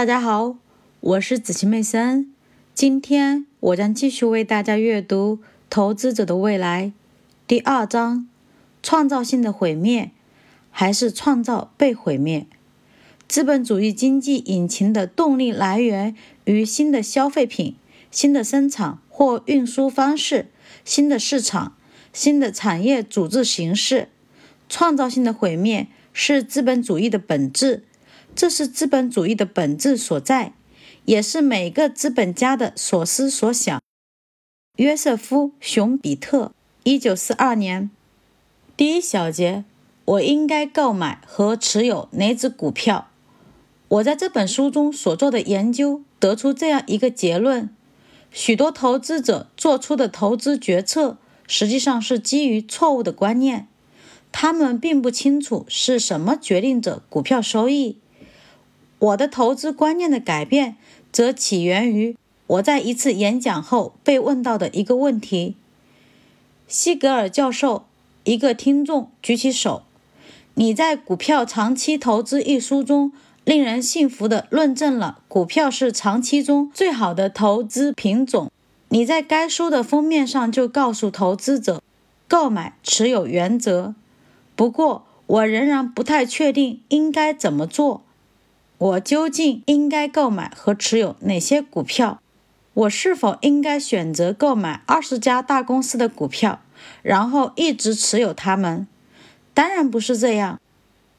[0.00, 0.56] 大家好，
[1.00, 2.32] 我是子琪妹森。
[2.72, 6.86] 今天我将继续为大家阅读《投资者的未来》
[7.46, 8.26] 第二章：
[8.82, 10.12] 创造性的毁灭
[10.70, 12.46] 还是创造被毁灭？
[13.28, 17.76] 资本主义经济引擎的动力来源于新的消费品、
[18.10, 20.46] 新的生产或运输方式、
[20.82, 21.76] 新的市场、
[22.14, 24.08] 新的产业组织形式。
[24.66, 27.84] 创造性的毁灭是资本主义的本质。
[28.34, 30.54] 这是资本主义的本质所在，
[31.04, 33.80] 也是每个资本家的所思所想。
[34.76, 36.52] 约瑟夫·熊彼特，
[36.84, 37.90] 一九四二年。
[38.76, 39.64] 第一小节，
[40.06, 43.08] 我应该购买和持有哪只股票？
[43.88, 47.68] 我在这本书中所做的研究得出这样一个结论：
[48.30, 53.68] 许多投资者做出的投资决策实际上是基于错误的观念，
[54.32, 57.98] 他们并不清楚是什么决定着股票收益。
[59.00, 60.76] 我的投资观念的改变，
[61.10, 62.14] 则起源于
[62.46, 65.56] 我在一次演讲后被问到的一个问题。
[66.68, 67.86] 西格尔教授，
[68.24, 69.82] 一个听众举起手
[70.54, 73.10] ：“你在《股票长期投资》一书中，
[73.44, 78.50] 令人信服地论证了股票是长期中最好的投资品种。
[78.90, 81.80] 你在该书的封面上就告诉投资者，
[82.28, 83.94] 购买持有原则。
[84.54, 88.02] 不过，我仍然不太确定应该怎么做。”
[88.80, 92.18] 我究竟应该购买和持有哪些股票？
[92.72, 96.60] 我是否应该选择购买二十家大公司的股票，
[97.02, 98.88] 然后一直持有它们？
[99.52, 100.58] 当然不是这样。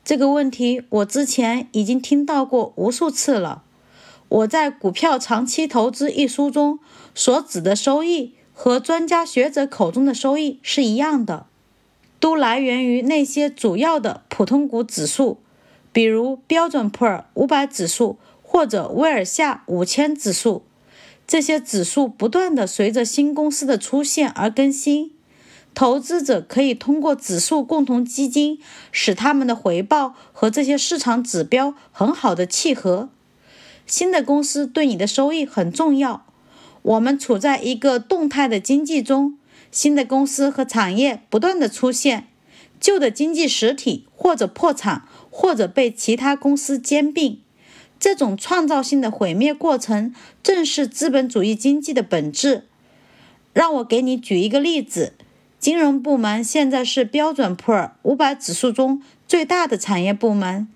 [0.03, 3.61] 这个问题我之前已经听到过无数次了。
[4.27, 6.79] 我在《股票长期投资》一书中
[7.13, 11.45] 所指的收益和专家学者口中的收益是一样的，
[12.19, 15.37] 都来源于那些主要的普通股指数。
[15.91, 20.63] 比如标准普尔五百指数或者威尔夏五千指数，
[21.27, 25.11] 这些指数不断的随着新公司的出现而更新。
[25.73, 28.59] 投资者可以通过指数共同基金
[28.91, 33.07] 使他们的回报和这些市场指标很好的契合。
[33.87, 36.25] 新的公司对你的收益很重要。
[36.81, 39.37] 我们处在一个动态的经济中，
[39.71, 42.27] 新的公司和产业不断的出现，
[42.79, 45.03] 旧的经济实体或者破产。
[45.31, 47.39] 或者被其他公司兼并，
[47.99, 52.67] 这种创造性的毁灭过程正是资本主义经济的本质。
[53.53, 55.13] 让我给你举一个例子：
[55.57, 60.67] 金融部门现在是标准普尔五百指数中最大的产业部门。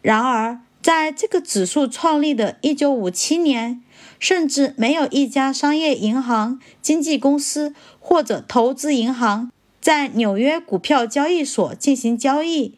[0.00, 3.82] 然而，在这个指数创立的1957年，
[4.18, 12.74] 甚至没有一家商业银行、经纪公司或者投资银行在纽约股票交易所进行交易。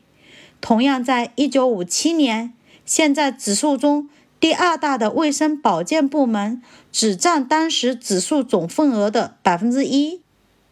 [0.61, 2.53] 同样，在一九五七年，
[2.85, 4.09] 现在指数中
[4.41, 10.21] 第二大的卫生保健部门只占当时指数总份额的百分之一。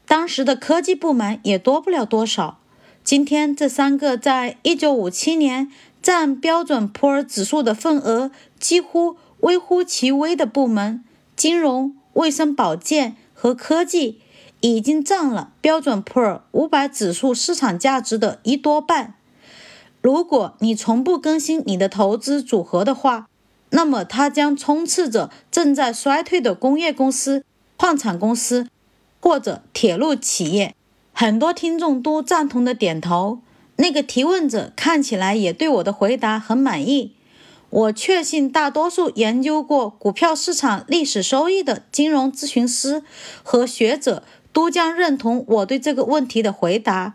[0.06, 2.58] 当时的科技部门也多不了多少。
[3.02, 5.70] 今天，这三个在一九五七年
[6.02, 11.04] 占标准普尔指数的份额几乎微乎其微的部门——
[11.36, 14.20] 金融、卫生保健和科技，
[14.60, 19.14] 已经占了标准普尔五百指数市场价值的一多半。
[20.04, 23.26] 如果你从不更新你的投资组合的话，
[23.70, 27.42] 那么它将充斥着正在衰退的工业公司、
[27.78, 28.68] 矿产公司
[29.18, 30.74] 或者铁路企业。
[31.14, 33.38] 很多听众都赞同的点头。
[33.76, 37.14] 那个提问者看起来也对我的回答很满意。
[37.70, 43.02] 我确信大多数研究过股票市场历史收益的金融咨询师
[43.42, 44.22] 和学者
[44.52, 47.14] 都将认同我对这个问题的回答。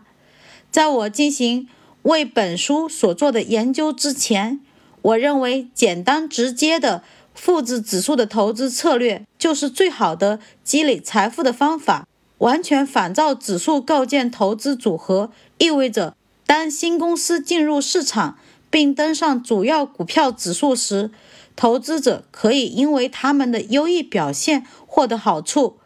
[0.71, 1.67] 在我进行。
[2.03, 4.59] 为本书所做的研究之前，
[5.01, 12.05] 我认为简单直接的复制指数的投资策略就是最好的积累财富的方法。
[12.39, 16.15] 完全仿照指数构建投资组合，意味着
[16.45, 18.37] 当新公司进入市场
[18.69, 21.11] 并登上主要股票指数时，
[21.57, 25.79] 投资者可以因为他们的优异表现获得好处。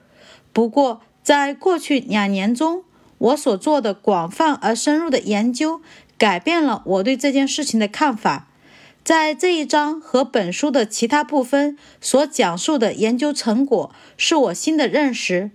[0.51, 2.83] 不过，在过去两年中，
[3.17, 5.81] 我所做的广泛而深入的研究。
[6.17, 8.47] 改变了我对这件事情的看法。
[9.03, 15.51] 在这一章和本书的其他部分所讲述的研究成果，是我新的认识。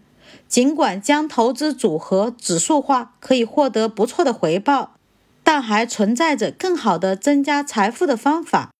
[0.47, 4.97] 尽管将投资组合指数化可以获得不错的回报，
[5.43, 8.71] 但还存在着更好的增加财富的方法。